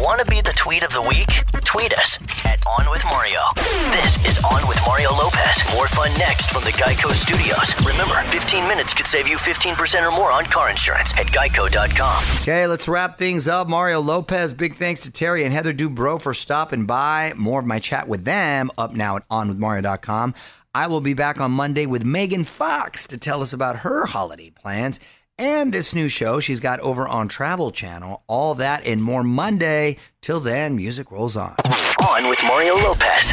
Want 0.00 0.20
to 0.20 0.26
be 0.26 0.40
the 0.40 0.52
tweet 0.56 0.84
of 0.84 0.92
the 0.92 1.02
week? 1.02 1.28
Tweet 1.64 1.92
us 1.98 2.18
at 2.46 2.64
On 2.66 2.88
With 2.90 3.04
Mario. 3.04 3.40
This 3.90 4.24
is 4.28 4.38
On 4.44 4.66
with 4.68 4.78
Mario 4.86 5.10
Lopez. 5.12 5.58
More 5.74 5.88
fun 5.88 6.10
next 6.18 6.50
from 6.50 6.62
the 6.64 6.70
Geico 6.72 7.10
Studios. 7.12 7.74
Remember, 7.84 8.14
15 8.30 8.66
minutes 8.68 8.94
could 8.94 9.06
save 9.06 9.26
you 9.28 9.36
15% 9.36 10.06
or 10.06 10.10
more 10.12 10.30
on 10.30 10.44
car 10.44 10.70
insurance 10.70 11.12
at 11.18 11.26
geico.com. 11.26 12.24
Okay, 12.42 12.66
let's 12.66 12.86
wrap 12.88 13.18
things 13.18 13.48
up. 13.48 13.68
Mario 13.68 14.00
Lopez, 14.00 14.54
big 14.54 14.74
thanks 14.76 15.02
to 15.02 15.10
Terry 15.10 15.44
and 15.44 15.52
Heather 15.52 15.72
Dubrow 15.72 16.20
for 16.20 16.32
stopping 16.34 16.86
by. 16.86 17.32
More 17.36 17.60
of 17.60 17.66
my 17.66 17.78
chat 17.78 18.06
with 18.08 18.24
them 18.24 18.70
up 18.78 18.94
now 18.94 19.16
at 19.16 19.28
onwithmario.com. 19.28 20.34
I 20.74 20.86
will 20.86 21.02
be 21.02 21.12
back 21.12 21.38
on 21.38 21.50
Monday 21.50 21.84
with 21.84 22.02
Megan 22.02 22.44
Fox 22.44 23.06
to 23.08 23.18
tell 23.18 23.42
us 23.42 23.52
about 23.52 23.80
her 23.80 24.06
holiday 24.06 24.48
plans 24.48 25.00
and 25.38 25.70
this 25.70 25.94
new 25.94 26.08
show 26.08 26.40
she's 26.40 26.60
got 26.60 26.80
over 26.80 27.06
on 27.06 27.28
Travel 27.28 27.70
Channel. 27.70 28.22
All 28.26 28.54
that 28.54 28.86
and 28.86 29.02
more 29.02 29.22
Monday. 29.22 29.98
Till 30.22 30.40
then, 30.40 30.74
music 30.74 31.10
rolls 31.10 31.36
on. 31.36 31.56
On 32.08 32.26
with 32.26 32.42
Mario 32.44 32.76
Lopez. 32.76 33.32